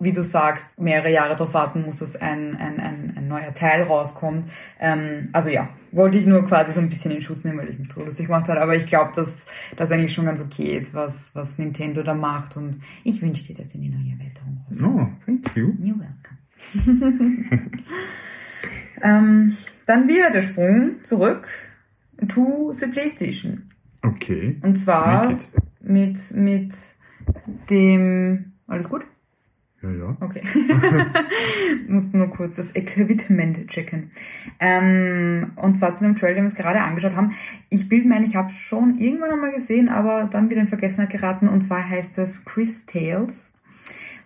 [0.02, 3.82] wie du sagst, mehrere Jahre darauf warten muss, dass ein, ein, ein, ein neuer Teil
[3.82, 4.50] rauskommt.
[4.80, 7.78] Ähm, also ja, wollte ich nur quasi so ein bisschen in Schutz nehmen, weil ich
[7.78, 8.60] mich drüber lustig gemacht habe.
[8.60, 12.56] Aber ich glaube, dass das eigentlich schon ganz okay ist, was, was Nintendo da macht.
[12.56, 15.00] Und ich wünsche dir, dass sie eine neue Erweiterung rauskommt.
[15.00, 15.68] Oh, thank you.
[15.80, 16.38] You're welcome.
[19.02, 21.46] ähm, dann wieder der Sprung zurück
[22.28, 23.70] to the PlayStation.
[24.02, 24.58] Okay.
[24.62, 25.38] Und zwar
[25.80, 26.74] mit, mit
[27.70, 29.04] dem, alles gut?
[29.82, 30.16] Ja, ja.
[30.20, 30.42] Okay.
[31.88, 34.12] Mussten nur kurz das Equipment checken.
[34.60, 37.34] Ähm, und zwar zu dem Trailer, den wir uns gerade angeschaut haben.
[37.68, 41.10] Ich bilde mir ein, ich habe schon irgendwann einmal gesehen, aber dann wieder in Vergessenheit
[41.10, 41.48] geraten.
[41.48, 43.52] Und zwar heißt das Chris Tales.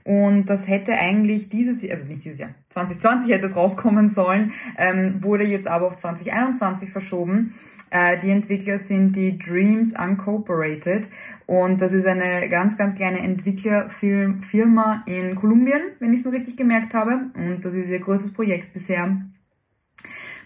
[0.06, 4.52] Und das hätte eigentlich dieses Jahr, also nicht dieses Jahr, 2020 hätte es rauskommen sollen,
[4.78, 7.54] ähm, wurde jetzt aber auf 2021 verschoben.
[7.90, 11.08] Äh, die Entwickler sind die Dreams Uncooperated
[11.46, 16.56] und das ist eine ganz, ganz kleine Entwicklerfirma in Kolumbien, wenn ich es nur richtig
[16.56, 17.30] gemerkt habe.
[17.34, 19.22] Und das ist ihr größtes Projekt bisher.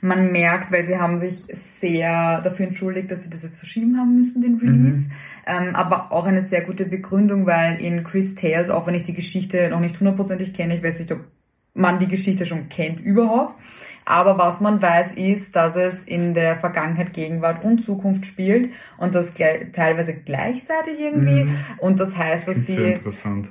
[0.01, 4.17] Man merkt, weil sie haben sich sehr dafür entschuldigt, dass sie das jetzt verschieben haben
[4.17, 5.11] müssen, den Release.
[5.47, 9.15] Ähm, aber auch eine sehr gute Begründung, weil in Chris Tales, auch wenn ich die
[9.15, 11.21] Geschichte noch nicht hundertprozentig kenne, ich weiß nicht, ob
[11.75, 13.55] man die Geschichte schon kennt überhaupt.
[14.05, 19.15] Aber was man weiß, ist, dass es in der Vergangenheit, Gegenwart und Zukunft spielt und
[19.15, 21.45] das gleich, teilweise gleichzeitig irgendwie.
[21.45, 21.57] Mhm.
[21.79, 22.99] Und das heißt, dass sie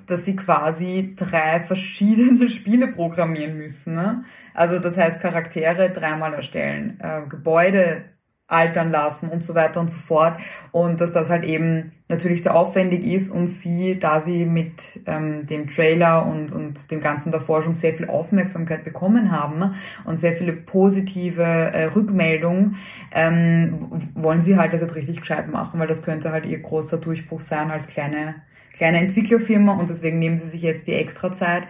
[0.08, 3.96] dass sie quasi drei verschiedene Spiele programmieren müssen.
[3.96, 4.26] Ne?
[4.60, 8.04] Also das heißt Charaktere dreimal erstellen, äh, Gebäude
[8.45, 10.38] altern lassen und so weiter und so fort.
[10.74, 15.45] Und dass das halt eben natürlich sehr aufwendig ist und sie, da sie mit ähm,
[15.45, 20.34] dem Trailer und, und dem Ganzen davor schon sehr viel Aufmerksamkeit bekommen haben und sehr
[20.34, 22.76] viele positive äh, Rückmeldungen,
[23.13, 26.98] ähm, wollen sie halt das jetzt richtig gescheit machen, weil das könnte halt ihr großer
[26.98, 28.43] Durchbruch sein als kleine
[28.74, 31.63] kleine Entwicklerfirma und deswegen nehmen sie sich jetzt die extra Zeit.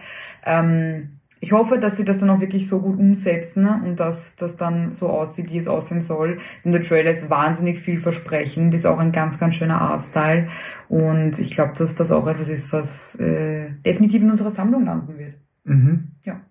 [0.44, 4.56] Ähm, ich hoffe, dass sie das dann auch wirklich so gut umsetzen und dass das
[4.56, 6.38] dann so aussieht, wie es aussehen soll.
[6.64, 10.48] Denn der Trailer ist wahnsinnig vielversprechend, ist auch ein ganz, ganz schöner Artstyle
[10.88, 15.18] und ich glaube, dass das auch etwas ist, was äh, definitiv in unserer Sammlung landen
[15.18, 15.34] wird.
[15.64, 16.08] Mhm.
[16.24, 16.42] Ja.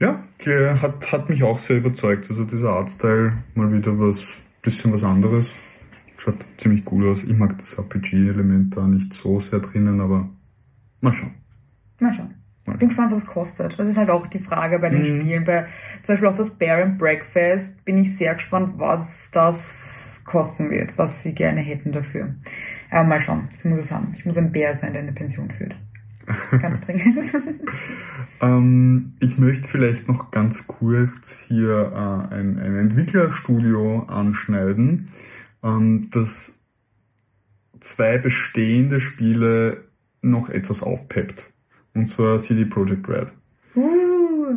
[0.00, 0.22] Ja,
[0.80, 2.30] hat, hat mich auch sehr überzeugt.
[2.30, 4.24] Also dieser Artstyle, mal wieder was,
[4.62, 5.48] bisschen was anderes.
[6.18, 7.24] Schaut ziemlich cool aus.
[7.24, 10.28] Ich mag das RPG-Element da nicht so sehr drinnen, aber
[11.00, 11.34] mal schauen.
[11.98, 12.37] Mal schauen.
[12.72, 13.78] Ich bin gespannt, was es kostet.
[13.78, 15.20] Das ist halt auch die Frage bei den Mhm.
[15.20, 15.44] Spielen.
[15.44, 15.66] Bei
[16.02, 20.96] zum Beispiel auch das Bear and Breakfast bin ich sehr gespannt, was das kosten wird,
[20.96, 22.34] was sie gerne hätten dafür.
[22.90, 23.48] Aber mal schauen.
[23.58, 24.14] Ich muss es haben.
[24.16, 25.74] Ich muss ein Bär sein, der eine Pension führt.
[26.60, 27.24] Ganz dringend.
[28.40, 35.10] Ähm, ich möchte vielleicht noch ganz kurz hier äh, ein, ein Entwicklerstudio anschneiden,
[35.64, 36.56] ähm, das
[37.80, 39.84] zwei bestehende Spiele
[40.22, 41.44] noch etwas aufpeppt.
[41.98, 43.32] Und zwar CD Projekt Red.
[43.74, 44.54] uh,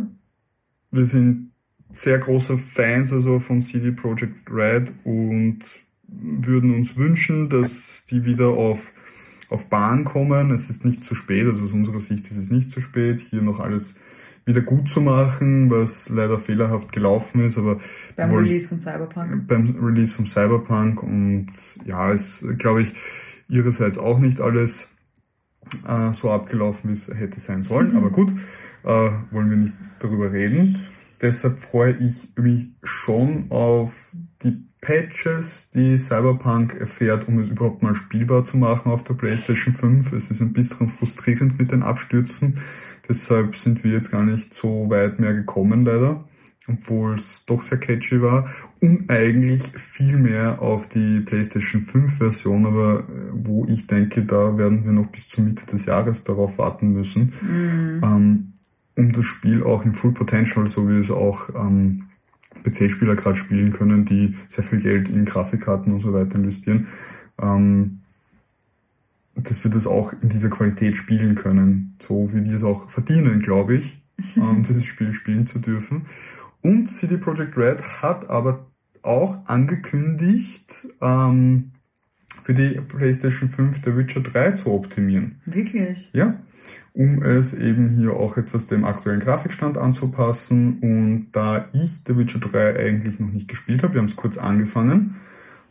[0.91, 1.51] Wir sind
[1.91, 5.59] sehr große Fans also von CD Projekt Red und
[6.07, 8.93] würden uns wünschen, dass die wieder auf,
[9.49, 10.51] auf Bahn kommen.
[10.51, 13.41] Es ist nicht zu spät, also aus unserer Sicht ist es nicht zu spät, hier
[13.41, 13.95] noch alles
[14.45, 17.79] wieder gut zu machen, was leider fehlerhaft gelaufen ist, aber
[18.15, 19.47] beim Release von Cyberpunk.
[19.47, 21.47] beim Release vom Cyberpunk und
[21.85, 22.93] ja, es glaube ich
[23.49, 24.90] ihrerseits auch nicht alles
[25.87, 28.31] äh, so abgelaufen, wie es hätte sein sollen, aber gut,
[28.83, 30.87] äh, wollen wir nicht darüber reden.
[31.21, 33.93] Deshalb freue ich mich schon auf
[34.43, 39.75] die Patches, die Cyberpunk erfährt, um es überhaupt mal spielbar zu machen auf der PlayStation
[39.75, 40.11] 5.
[40.13, 42.59] Es ist ein bisschen frustrierend mit den Abstürzen.
[43.07, 46.23] Deshalb sind wir jetzt gar nicht so weit mehr gekommen, leider
[46.67, 52.65] obwohl es doch sehr catchy war und eigentlich viel mehr auf die PlayStation 5 Version,
[52.65, 56.57] aber äh, wo ich denke, da werden wir noch bis zur Mitte des Jahres darauf
[56.57, 58.01] warten müssen, Mhm.
[58.03, 58.53] ähm,
[58.95, 62.03] um das Spiel auch in Full Potential, so wie es auch ähm,
[62.63, 66.87] PC-Spieler gerade spielen können, die sehr viel Geld in Grafikkarten und so weiter investieren,
[67.41, 68.01] ähm,
[69.35, 73.41] dass wir das auch in dieser Qualität spielen können, so wie wir es auch verdienen,
[73.41, 74.01] glaube ich,
[74.35, 76.05] ähm, dieses Spiel spielen zu dürfen.
[76.61, 78.67] Und CD Projekt Red hat aber
[79.01, 81.71] auch angekündigt, ähm,
[82.43, 85.41] für die PlayStation 5 The Witcher 3 zu optimieren.
[85.45, 86.09] Wirklich?
[86.13, 86.39] Ja,
[86.93, 90.79] um es eben hier auch etwas dem aktuellen Grafikstand anzupassen.
[90.79, 94.37] Und da ich The Witcher 3 eigentlich noch nicht gespielt habe, wir haben es kurz
[94.37, 95.15] angefangen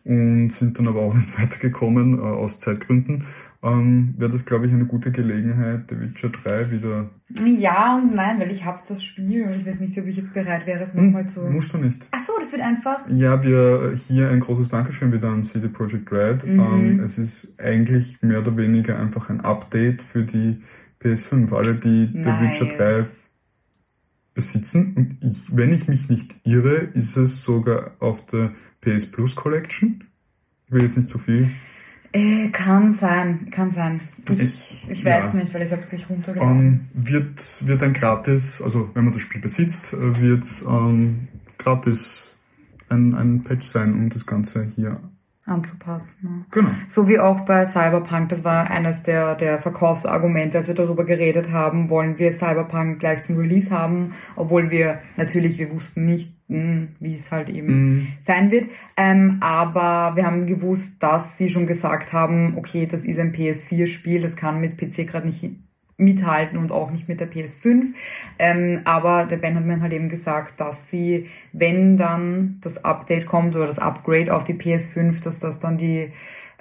[0.05, 3.27] und sind dann aber auch nicht weitergekommen äh, aus Zeitgründen,
[3.63, 7.11] ähm, wäre das, glaube ich, eine gute Gelegenheit, The Witcher 3 wieder...
[7.59, 10.33] Ja und nein, weil ich habe das Spiel und ich weiß nicht, ob ich jetzt
[10.33, 11.43] bereit wäre, es nochmal zu...
[11.43, 11.99] Musst du nicht.
[12.11, 13.07] Ach so, das wird einfach...
[13.11, 16.47] Ja, wir hier ein großes Dankeschön wieder an CD Projekt Red.
[16.47, 16.61] Mhm.
[16.61, 20.63] Ähm, es ist eigentlich mehr oder weniger einfach ein Update für die
[21.03, 21.55] PS5.
[21.55, 23.31] Alle, die The Witcher 3 Nice.
[24.33, 24.95] besitzen.
[24.97, 30.05] Und ich, wenn ich mich nicht irre, ist es sogar auf der PS Plus Collection.
[30.67, 31.51] Ich will jetzt nicht zu viel.
[32.13, 34.01] Äh, kann sein, kann sein.
[34.29, 35.35] Ich, ich weiß Ja.
[35.35, 36.89] nicht, weil ich habe gleich runtergeladen.
[36.95, 42.27] Ähm, wird, wird ein gratis, also wenn man das Spiel besitzt, äh, wird ähm, gratis
[42.89, 45.01] ein, ein Patch sein, um das Ganze hier
[45.51, 46.47] anzupassen.
[46.51, 46.71] Genau.
[46.87, 51.51] So wie auch bei Cyberpunk, das war eines der, der Verkaufsargumente, als wir darüber geredet
[51.53, 56.89] haben, wollen wir Cyberpunk gleich zum Release haben, obwohl wir natürlich, wir wussten nicht, mh,
[57.01, 58.09] wie es halt eben Mhm.
[58.21, 58.71] sein wird.
[58.97, 64.23] Ähm, aber wir haben gewusst, dass sie schon gesagt haben, okay, das ist ein PS4-Spiel,
[64.23, 65.41] das kann mit PC gerade nicht
[66.01, 67.93] mithalten und auch nicht mit der PS5.
[68.39, 73.27] Ähm, aber der Ben hat mir halt eben gesagt, dass sie, wenn dann das Update
[73.27, 76.13] kommt oder das Upgrade auf die PS5, dass das dann die,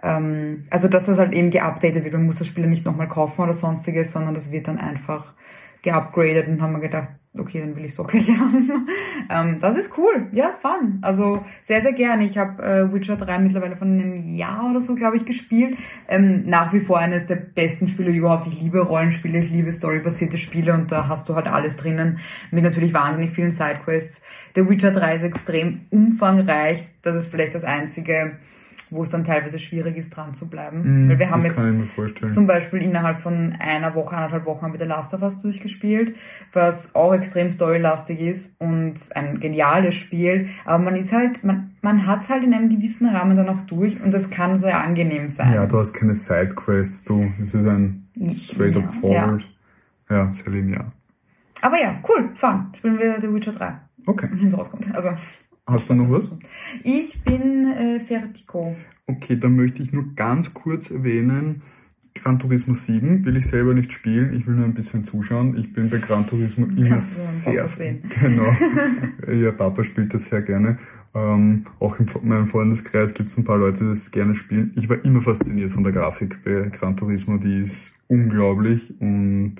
[0.03, 2.13] ähm, also dass das halt eben geupdatet wird.
[2.13, 5.33] Man muss das Spiel nicht nochmal kaufen oder sonstiges, sondern das wird dann einfach
[5.81, 8.87] geupgradet und haben wir gedacht, okay, dann will ich doch gleich haben.
[9.29, 10.99] ähm, das ist cool, ja, fun.
[11.01, 12.25] Also sehr, sehr gerne.
[12.25, 15.77] Ich habe äh, Witcher 3 mittlerweile von einem Jahr oder so, glaube ich, gespielt.
[16.07, 18.47] Ähm, nach wie vor eines der besten Spiele überhaupt.
[18.47, 22.19] Ich liebe Rollenspiele, ich liebe storybasierte Spiele und da hast du halt alles drinnen
[22.51, 24.21] mit natürlich wahnsinnig vielen Sidequests.
[24.55, 26.89] Der Witcher 3 ist extrem umfangreich.
[27.01, 28.39] Das ist vielleicht das einzige
[28.91, 31.03] wo es dann teilweise schwierig ist, dran zu bleiben.
[31.03, 34.79] Mhm, Weil wir haben jetzt zum Beispiel innerhalb von einer Woche, eineinhalb Wochen haben wir
[34.79, 36.15] The Last of Us durchgespielt,
[36.53, 40.49] was auch extrem storylastig ist und ein geniales Spiel.
[40.65, 44.01] Aber man ist halt, man, man hat halt in einem gewissen Rahmen dann auch durch
[44.03, 45.53] und das kann sehr angenehm sein.
[45.53, 48.89] ja, du hast keine Sidequests, du, es ist ein straight up Ja.
[48.99, 49.45] forward.
[50.09, 50.91] Ja, sehr linear.
[51.61, 52.67] Aber ja, cool, fun.
[52.77, 53.73] Spielen wir The Witcher 3,
[54.07, 54.29] Okay.
[54.31, 54.87] wenn es rauskommt.
[54.95, 55.09] Also,
[55.69, 56.31] Hast du noch was?
[56.83, 58.75] ich bin äh, Fertico.
[59.05, 61.61] Okay, dann möchte ich nur ganz kurz erwähnen,
[62.15, 65.57] Gran Turismo 7 will ich selber nicht spielen, ich will nur ein bisschen zuschauen.
[65.57, 67.63] Ich bin bei Gran Turismo immer Kannst sehr...
[67.63, 68.03] Papa sehen.
[68.19, 68.51] Genau.
[69.31, 70.79] ja, Papa spielt das sehr gerne.
[71.13, 74.73] Ähm, auch in meinem Freundeskreis gibt es ein paar Leute, die das gerne spielen.
[74.75, 79.57] Ich war immer fasziniert von der Grafik bei Gran Turismo, die ist unglaublich und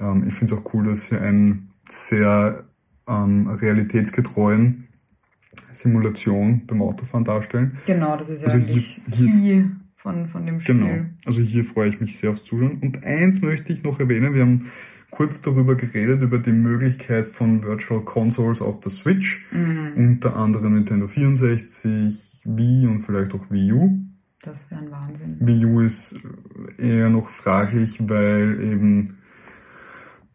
[0.00, 2.64] ähm, ich finde es auch cool, dass sie einen sehr
[3.06, 4.88] ähm, realitätsgetreuen
[5.72, 7.78] Simulation beim Autofahren darstellen.
[7.86, 10.76] Genau, das ist ja Also eigentlich hier- hier- von, von dem Spiel.
[10.76, 11.04] Genau.
[11.26, 12.78] Also hier freue ich mich sehr aufs Zuschauen.
[12.80, 14.32] Und eins möchte ich noch erwähnen.
[14.32, 14.70] Wir haben
[15.10, 19.44] kurz darüber geredet, über die Möglichkeit von Virtual Consoles auf der Switch.
[19.52, 19.92] Mhm.
[19.96, 23.98] Unter anderem Nintendo 64, Wii und vielleicht auch Wii U.
[24.42, 25.36] Das wäre ein Wahnsinn.
[25.40, 26.14] Wii U ist
[26.78, 29.18] eher noch fraglich, weil eben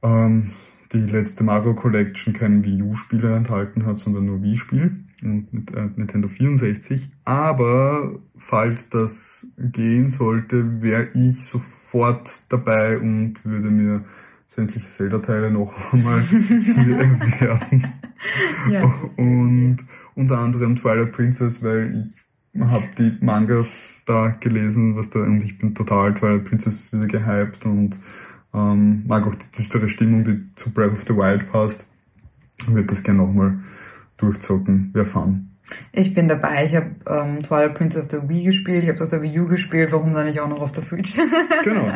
[0.04, 0.52] ähm,
[1.02, 5.90] die letzte Mario Collection kein Wii U-Spieler enthalten hat, sondern nur Wii-Spiel und mit, äh,
[5.96, 7.10] Nintendo 64.
[7.26, 14.06] Aber falls das gehen sollte, wäre ich sofort dabei und würde mir
[14.48, 17.88] sämtliche Zelda-Teile noch einmal hier erwerben.
[18.72, 18.84] Ja,
[19.18, 19.78] und
[20.16, 23.72] unter anderem Twilight Princess, weil ich habe die Mangas
[24.08, 28.00] da gelesen, was da und ich bin total Twilight Princess wieder gehypt und
[28.56, 31.86] ähm, mag auch die düstere Stimmung, die zu Breath of the Wild passt.
[32.62, 33.60] Ich würde das gerne nochmal
[34.18, 34.92] durchzocken.
[34.94, 35.50] Wäre fun.
[35.92, 36.66] Ich bin dabei.
[36.68, 39.48] Ich habe ähm, Twilight Princess auf der Wii gespielt, ich habe auf der Wii U
[39.48, 39.92] gespielt.
[39.92, 41.12] Warum dann nicht auch noch auf der Switch?
[41.64, 41.92] Genau.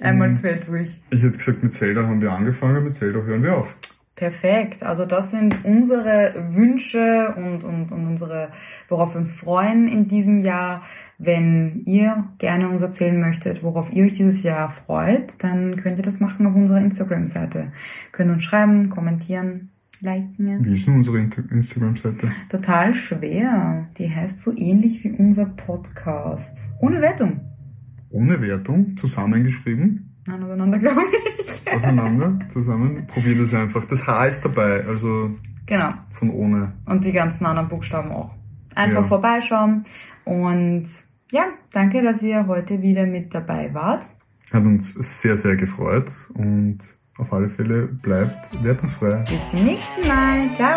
[0.00, 0.40] Einmal Mhm.
[0.40, 0.88] quer durch.
[1.10, 3.76] Ich hätte gesagt, mit Zelda haben wir angefangen, mit Zelda hören wir auf.
[4.22, 4.84] Perfekt.
[4.84, 8.52] Also das sind unsere Wünsche und, und, und unsere,
[8.88, 10.84] worauf wir uns freuen in diesem Jahr.
[11.18, 16.04] Wenn ihr gerne uns erzählen möchtet, worauf ihr euch dieses Jahr freut, dann könnt ihr
[16.04, 17.72] das machen auf unserer Instagram-Seite.
[18.12, 20.64] Könnt uns schreiben, kommentieren, liken.
[20.64, 22.30] Wie ist denn unsere Instagram-Seite?
[22.48, 23.88] Total schwer.
[23.98, 26.70] Die heißt so ähnlich wie unser Podcast.
[26.80, 27.40] Ohne Wertung.
[28.10, 31.72] Ohne Wertung, zusammengeschrieben, Nein, auseinander, glaube ich.
[31.74, 33.06] aufeinander, zusammen.
[33.06, 33.84] Probiert es einfach.
[33.86, 35.30] Das H ist dabei, also
[35.66, 35.92] Genau.
[36.12, 36.72] von ohne.
[36.86, 38.30] Und die ganzen anderen Buchstaben auch.
[38.74, 39.08] Einfach Ja.
[39.08, 39.84] vorbeischauen.
[40.24, 40.84] Und
[41.30, 44.04] ja, danke, dass ihr heute wieder mit dabei wart.
[44.52, 46.78] Hat uns sehr, sehr gefreut und
[47.18, 49.24] auf alle Fälle bleibt wertungsfrei.
[49.28, 50.48] Bis zum nächsten Mal.
[50.56, 50.76] Ciao.